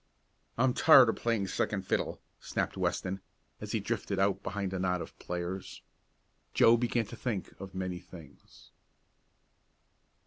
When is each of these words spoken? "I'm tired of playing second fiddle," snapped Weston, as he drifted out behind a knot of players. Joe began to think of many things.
"I'm 0.57 0.73
tired 0.73 1.09
of 1.09 1.17
playing 1.17 1.45
second 1.45 1.83
fiddle," 1.85 2.19
snapped 2.39 2.75
Weston, 2.75 3.21
as 3.59 3.71
he 3.73 3.79
drifted 3.79 4.17
out 4.17 4.41
behind 4.41 4.73
a 4.73 4.79
knot 4.79 4.99
of 4.99 5.15
players. 5.19 5.83
Joe 6.55 6.75
began 6.75 7.05
to 7.05 7.15
think 7.15 7.51
of 7.61 7.75
many 7.75 7.99
things. 7.99 8.71